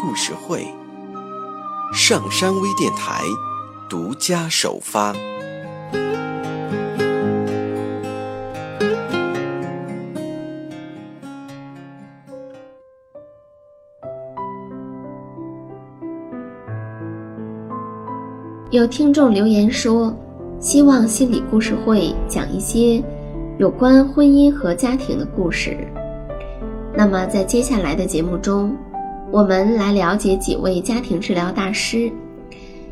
[0.00, 0.66] 故事会，
[1.92, 3.22] 上山微电台
[3.86, 5.14] 独家首发。
[18.70, 20.16] 有听众留言说，
[20.58, 23.04] 希望心理故事会讲一些。
[23.58, 25.76] 有关婚姻和家庭的故事。
[26.96, 28.74] 那么，在接下来的节目中，
[29.32, 32.10] 我们来了解几位家庭治疗大师，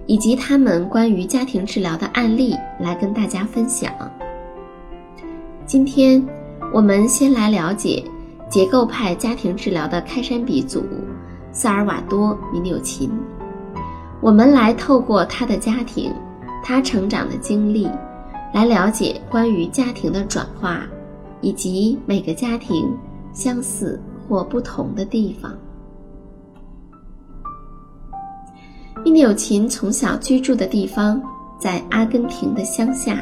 [0.06, 3.92] 以及他们关于家庭治疗的案例，来跟大家分享。
[5.66, 6.24] 今天，
[6.72, 8.04] 我们先来了解
[8.48, 10.84] 结构派家庭治疗的开山鼻祖
[11.50, 13.10] 萨尔瓦多·米纽琴。
[14.20, 16.14] 我们来透过他的家庭，
[16.62, 17.88] 他成长的经历。
[18.54, 20.86] 来了解关于家庭的转化，
[21.40, 22.96] 以及每个家庭
[23.32, 25.52] 相似或不同的地方。
[29.04, 31.20] 密纽琴从小居住的地方
[31.58, 33.18] 在阿根廷的乡下，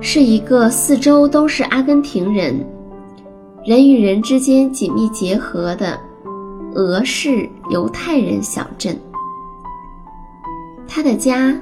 [0.00, 2.64] 是一个四周都是阿根廷人，
[3.64, 5.98] 人与人之间紧密结合的
[6.74, 8.98] 俄式犹太人小镇。
[10.86, 11.54] 他的家。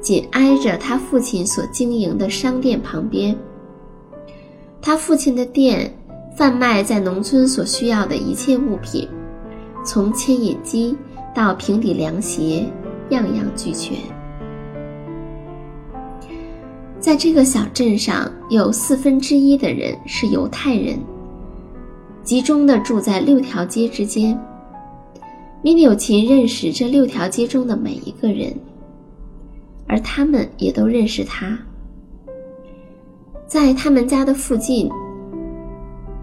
[0.00, 3.36] 紧挨着他父亲所经营的商店旁边。
[4.80, 5.92] 他父亲的店
[6.36, 9.08] 贩卖在农村所需要的一切物品，
[9.84, 10.96] 从牵引机
[11.34, 12.64] 到平底凉鞋，
[13.10, 13.96] 样样俱全。
[16.98, 20.98] 在这个小镇上，有四分之一的人是犹太人，
[22.22, 24.38] 集中的住在六条街之间。
[25.62, 28.54] 米纽琴认识这六条街中的每一个人。
[29.90, 31.58] 而他们也都认识他。
[33.46, 34.90] 在他们家的附近，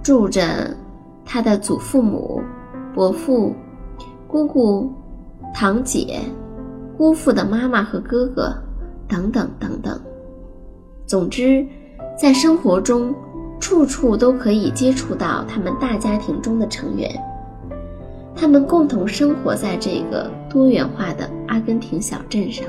[0.04, 0.78] 住着
[1.26, 2.40] 他的祖父母、
[2.94, 3.56] 伯父、
[4.36, 4.92] 姑姑、
[5.54, 6.20] 堂姐、
[6.98, 8.54] 姑父的妈妈和哥哥，
[9.08, 9.98] 等等等等。
[11.06, 11.66] 总之，
[12.18, 13.16] 在生活中，
[13.62, 17.10] 处处都可以接触到他们大家庭中的成员。
[18.36, 22.68] 他们共同生活在这个多元化的阿根廷小镇上。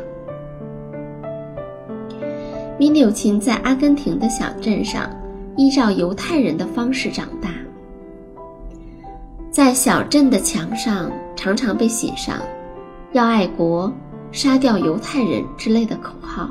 [2.78, 5.10] 米纽琴在阿根廷的小镇上，
[5.56, 7.48] 依照犹太人的方式长大。
[9.50, 12.40] 在小镇的墙上，常常被写上
[13.12, 13.92] “要爱国，
[14.32, 16.48] 杀掉犹太人”之类的口号。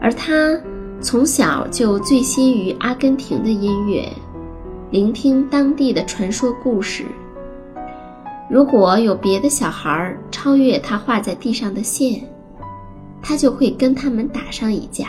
[0.00, 0.56] 而他
[1.00, 4.08] 从小就醉心于阿根廷的音乐，
[4.90, 7.04] 聆听当地的传说故事。
[8.48, 12.22] 如果有别的小孩超越他画在地上的线，
[13.20, 15.08] 他就会跟他们打上一架。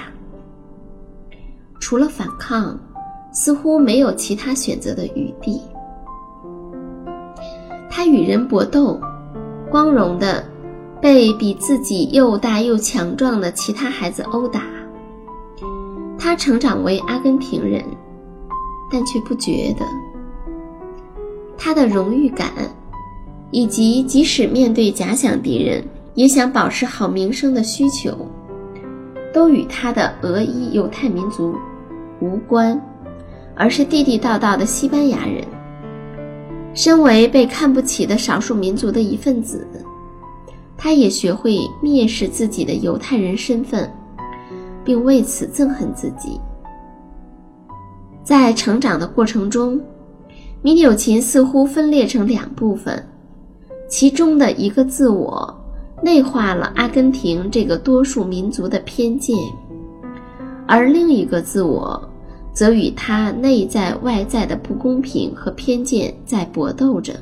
[1.80, 2.78] 除了反抗，
[3.32, 5.62] 似乎没有其他选择的余地。
[7.90, 9.00] 他与人搏斗，
[9.70, 10.46] 光荣的
[11.02, 14.62] 被比自己又大又强壮的其他孩子殴打。
[16.18, 17.84] 他成长为阿根廷人，
[18.92, 19.86] 但却不觉得
[21.58, 22.52] 他的荣誉感，
[23.52, 25.84] 以及即使面对假想敌人。
[26.16, 28.12] 也想保持好名声的需求，
[29.34, 31.56] 都与他的俄裔犹太民族
[32.20, 32.82] 无关，
[33.56, 35.46] 而是地地道道的西班牙人。
[36.74, 39.68] 身为被看不起的少数民族的一份子，
[40.78, 43.92] 他也学会蔑视自己的犹太人身份，
[44.84, 46.40] 并为此憎恨自己。
[48.24, 49.80] 在成长的过程中，
[50.62, 53.04] 米纽琴似乎分裂成两部分，
[53.90, 55.56] 其中的一个自我。
[56.02, 59.36] 内化了阿根廷这个多数民族的偏见，
[60.66, 62.09] 而另一个自我，
[62.60, 67.14] 则与他内在外在的不公平和偏见在搏斗着。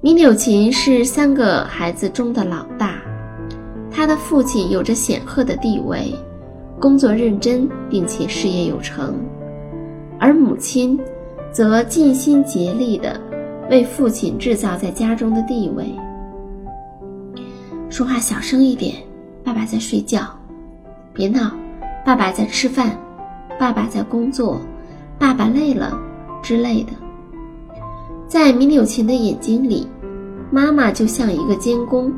[0.00, 3.00] 米纽琴是三个孩子中的老大，
[3.88, 6.12] 他的父亲有着显赫的地位，
[6.80, 9.14] 工作认真并且事业有成，
[10.18, 10.98] 而母亲，
[11.52, 13.16] 则尽心竭力地
[13.70, 15.86] 为父亲制造在家中的地位。
[17.88, 18.96] 说话小声一点，
[19.44, 20.36] 爸爸在睡觉，
[21.12, 21.52] 别闹，
[22.04, 22.90] 爸爸在吃饭，
[23.58, 24.60] 爸爸在工作，
[25.18, 25.98] 爸爸累了
[26.42, 26.92] 之类的。
[28.28, 29.86] 在米纽琴的眼睛里，
[30.50, 32.12] 妈妈就像一个监工，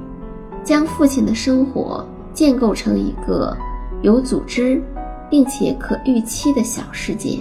[0.64, 3.56] 将父亲的生活建构成一个
[4.02, 4.82] 有组织
[5.30, 7.38] 并且可预期的小世界。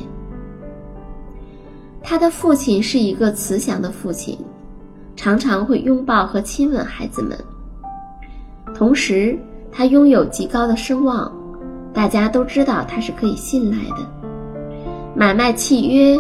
[2.04, 4.38] 他的父亲是一个慈祥的父亲，
[5.16, 7.38] 常常会拥抱和亲吻孩子们。
[8.76, 9.38] 同时，
[9.72, 11.32] 他拥有极高的声望，
[11.98, 14.08] 大家都知道他是可以信赖的。
[15.16, 16.16] 买卖契约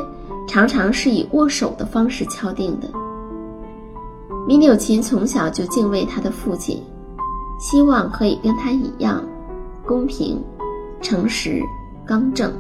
[0.47, 2.89] 常常是以握手的方式敲定的。
[4.47, 6.81] 米纽琴从小就敬畏他的父亲，
[7.59, 9.23] 希望可以跟他一样
[9.85, 10.43] 公平、
[10.99, 11.61] 诚实、
[12.07, 12.51] 刚正。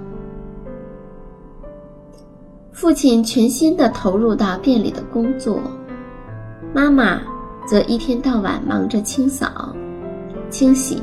[2.71, 5.59] 父亲全心地投入到店里的工作，
[6.71, 7.19] 妈妈
[7.65, 9.73] 则一天到晚忙着清扫、
[10.51, 11.01] 清洗、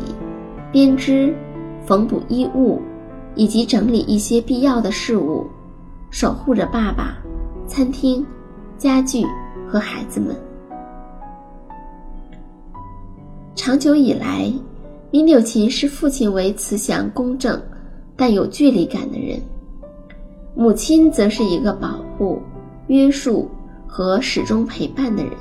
[0.70, 1.34] 编织、
[1.86, 2.80] 缝补衣物，
[3.34, 5.46] 以及整理一些必要的事物，
[6.10, 7.16] 守护着爸爸、
[7.66, 8.24] 餐厅、
[8.78, 9.24] 家具
[9.68, 10.34] 和孩子们。
[13.54, 14.52] 长久以来，
[15.10, 17.60] 米纽琴视父亲为慈祥、公正，
[18.16, 19.40] 但有距离感的人。
[20.56, 22.40] 母亲则是一个保护、
[22.86, 23.50] 约束
[23.86, 25.32] 和始终陪伴的人。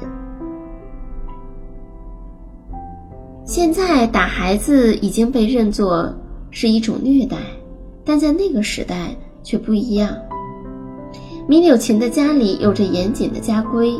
[3.45, 6.11] 现在打孩子已经被认作
[6.53, 7.35] 是一种虐待，
[8.05, 9.13] 但在那个时代
[9.43, 10.15] 却不一样。
[11.47, 13.93] 米柳琴的家里有着严谨的家规，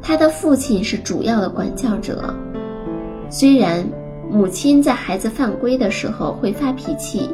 [0.00, 2.32] 他的父亲是主要的管教者。
[3.28, 3.84] 虽然
[4.30, 7.28] 母亲在孩子犯规的时候会发脾气、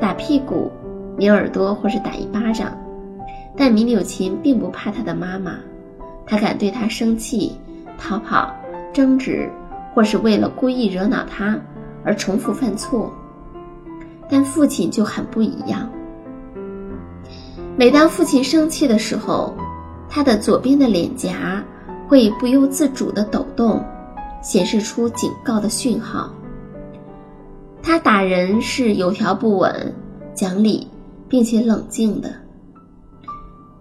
[0.00, 0.70] 打屁股。
[1.18, 2.72] 拧耳朵或是打一巴掌，
[3.54, 5.58] 但米柳琴并不怕他的妈妈，
[6.24, 7.52] 他敢对他生气、
[7.98, 8.50] 逃跑、
[8.90, 9.46] 争执，
[9.92, 11.60] 或是为了故意惹恼他
[12.02, 13.12] 而重复犯错。
[14.30, 15.90] 但父亲就很不一样。
[17.76, 19.54] 每当父亲生气的时候，
[20.08, 21.64] 他的左边的脸颊
[22.08, 23.84] 会不由自主地抖动，
[24.42, 26.32] 显示出警告的讯号。
[27.82, 29.94] 他打人是有条不紊、
[30.34, 30.86] 讲理。
[31.30, 32.34] 并且冷静的。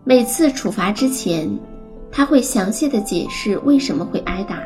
[0.04, 1.50] 每次处罚之前，
[2.12, 4.62] 他会详细的解释为什么会挨打。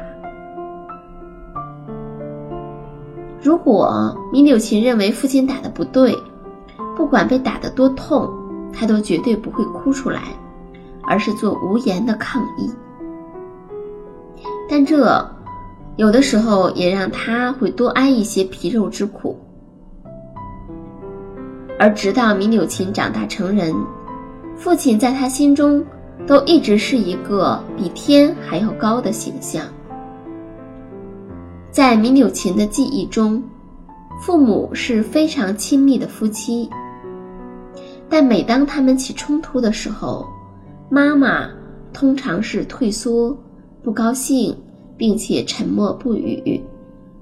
[3.44, 6.18] 如果米柳琴认为父亲打的不对，
[6.96, 8.30] 不管被打得多痛，
[8.72, 10.22] 他都绝对不会哭出来，
[11.04, 12.72] 而是做无言的抗议。
[14.70, 15.30] 但这
[15.98, 19.38] 有的时候也让他会多挨一些皮肉之苦。
[21.78, 23.76] 而直到米纽琴长大成人，
[24.56, 25.84] 父亲在他心中
[26.26, 29.66] 都一直是一个比天还要高的形象。
[31.74, 33.42] 在米纽琴的记忆中，
[34.22, 36.70] 父母是非常亲密的夫妻。
[38.08, 40.24] 但每当他们起冲突的时候，
[40.88, 41.50] 妈妈
[41.92, 43.36] 通常是退缩、
[43.82, 44.56] 不高兴，
[44.96, 46.64] 并且沉默不语，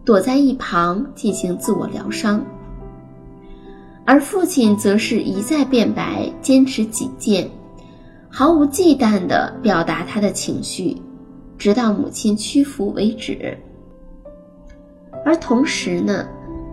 [0.04, 2.44] 躲在一旁进行自我疗伤。
[4.04, 7.50] 而父亲则是一再辩白，坚持己见，
[8.30, 10.98] 毫无忌惮地表达他的情绪，
[11.58, 13.58] 直到母亲屈服为止。
[15.24, 16.28] 而同时呢，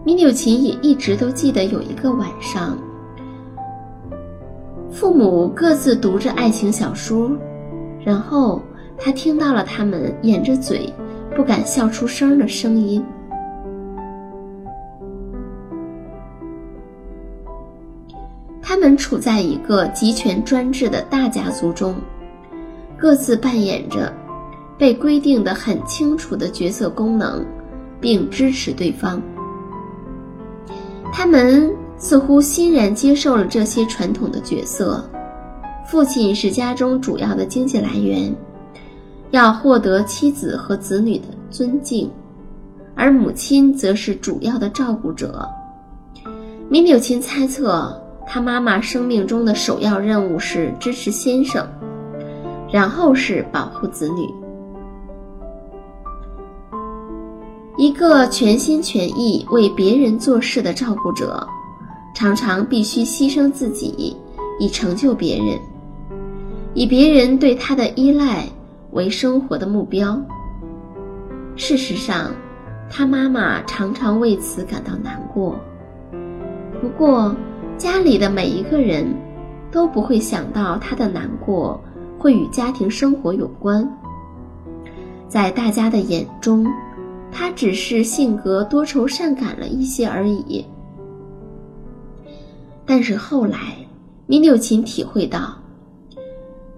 [0.04, 2.78] 米纽琴也一直都记得有一个晚上，
[4.90, 7.30] 父母各自读着爱情小说，
[8.04, 8.62] 然后
[8.96, 10.92] 他听到了他们掩着嘴，
[11.36, 13.04] 不敢笑出声的声音。
[18.62, 21.94] 他们处在一个集权专制的大家族中，
[22.96, 24.12] 各自扮演着
[24.76, 27.44] 被规定的很清楚的角色功能，
[28.00, 29.20] 并支持对方。
[31.12, 35.02] 他们似乎欣然接受了这些传统的角色：
[35.86, 38.34] 父亲是家中主要的经济来源，
[39.30, 42.10] 要获得妻子和子女的尊敬，
[42.94, 45.48] 而母亲则是主要的照顾者。
[46.68, 47.94] 米纽钦猜测。
[48.30, 51.66] 他妈妈生命中的首要任务是支持先生，
[52.70, 54.28] 然后是保护子女。
[57.78, 61.46] 一个全心全意为别人做事的照顾者，
[62.12, 64.16] 常常必须牺牲自己
[64.58, 65.56] 以成就别人，
[66.74, 68.44] 以别人对他的依赖
[68.90, 70.20] 为生活的目标。
[71.54, 72.32] 事实上，
[72.90, 75.54] 他妈妈常常为此感到难过。
[76.80, 77.32] 不过，
[77.76, 79.06] 家里的每一个人
[79.70, 81.80] 都不会想到他的难过
[82.18, 83.88] 会与家庭生活有关。
[85.28, 86.66] 在大家的眼中，
[87.30, 90.64] 他只是性格多愁善感了一些而已。
[92.84, 93.76] 但是后来，
[94.26, 95.56] 米纽琴体会到，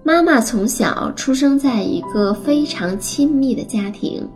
[0.03, 4.27] 妈妈从小出生在一个非常亲密的家庭，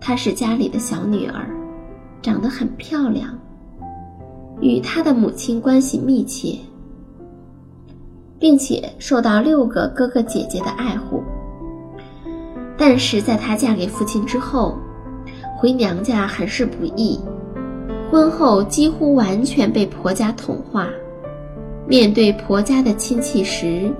[0.00, 1.46] 她是家里的小女儿，
[2.20, 3.38] 长得很漂亮，
[4.60, 6.58] 与她的母亲关系密切，
[8.38, 11.22] 并且受到六个哥哥姐姐的爱护。
[12.76, 14.76] 但是在她嫁给父亲之后，
[15.56, 17.18] 回娘家很是不易，
[18.10, 20.88] 婚后几乎完全被婆家同化，
[21.86, 23.90] 面对婆家的亲戚时。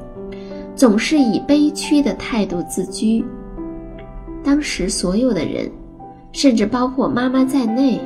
[0.76, 3.25] 总是以悲屈的态度自居。
[4.42, 5.70] 当时所有的人，
[6.32, 8.00] 甚至包括妈妈在内，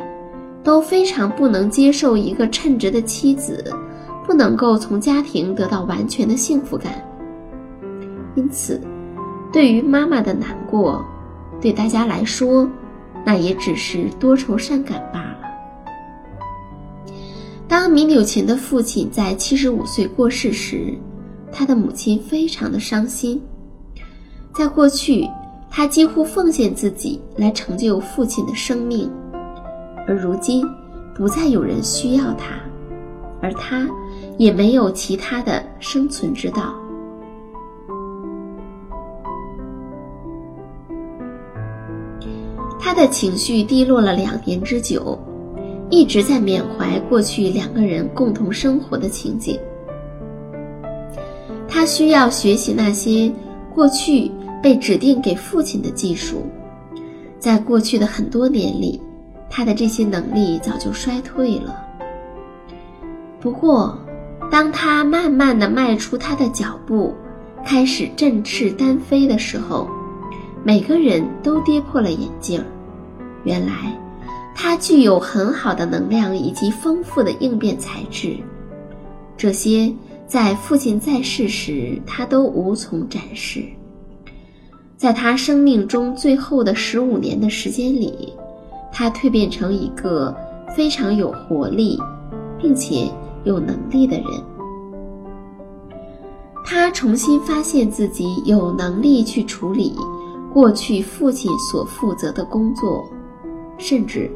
[0.62, 3.64] 都非常不能接受一个称职的妻子
[4.26, 6.92] 不能够从家庭得到完全的幸福感。
[8.34, 8.78] 因此，
[9.50, 11.02] 对于妈妈的难过，
[11.62, 12.68] 对大家来说，
[13.24, 15.38] 那也只是多愁善感罢了。
[17.66, 20.94] 当米柳琴的父亲在七十五岁过世时，
[21.52, 23.42] 他的母亲非常的伤心。
[24.54, 25.28] 在过去，
[25.70, 29.10] 他几乎奉献自己来成就父亲的生命，
[30.06, 30.66] 而如今，
[31.14, 32.58] 不再有人需要他，
[33.42, 33.86] 而他
[34.38, 36.74] 也没有其他的生存之道。
[42.78, 45.18] 他的情绪低落了两年之久，
[45.90, 49.58] 一直在缅怀过去两个人共同生活的情景。
[51.68, 53.30] 他需要学习那些
[53.74, 54.30] 过去
[54.62, 56.46] 被指定给父亲的技术，
[57.38, 59.00] 在过去的很多年里，
[59.50, 61.84] 他的这些能力早就衰退了。
[63.40, 63.98] 不过，
[64.50, 67.14] 当他慢慢的迈出他的脚步，
[67.64, 69.88] 开始振翅单飞的时候，
[70.64, 72.62] 每个人都跌破了眼镜。
[73.44, 73.98] 原来，
[74.54, 78.36] 他具有很好的能量以及丰富的应变材质，
[79.36, 79.92] 这些。
[80.26, 83.64] 在父亲在世时，他都无从展示。
[84.94, 88.34] 在他生命中最后的十五年的时间里，
[88.92, 90.36] 他蜕变成一个
[90.76, 91.98] 非常有活力，
[92.58, 93.10] 并且
[93.44, 94.26] 有能力的人。
[96.62, 99.94] 他重新发现自己有能力去处理
[100.52, 103.08] 过去父亲所负责的工作，
[103.76, 104.30] 甚至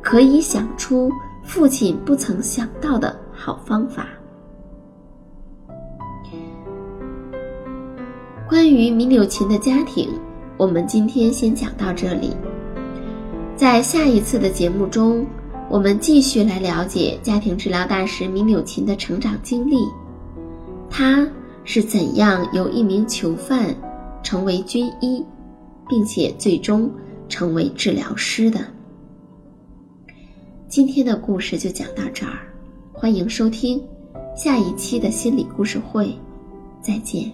[0.00, 1.10] 可以想出
[1.44, 4.06] 父亲不曾想到的好方法。
[8.48, 10.08] 关于米柳琴的家庭，
[10.56, 12.34] 我们今天先讲到这里。
[13.54, 15.26] 在下一次的节目中，
[15.68, 19.76] 我们继续来了解家庭治疗大师米柳琴的成长经历。
[20.88, 21.28] 他
[21.64, 23.74] 是怎样由一名囚犯
[24.22, 25.22] 成为军医，
[25.88, 26.90] 并且最终
[27.28, 28.60] 成为治疗师的？
[30.68, 32.38] 今天的故事就讲到这儿，
[32.92, 33.82] 欢迎收听
[34.36, 36.14] 下一期的心理故事会，
[36.82, 37.32] 再见。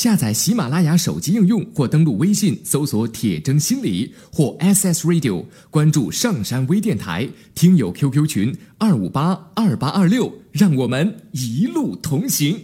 [0.00, 12.58] 下载喜马拉雅手机应用，或登录微信搜索“铁征心理”或 SS Radio，关注上山微电台，听友 QQ 群二五八二八二六，让我们一路同行。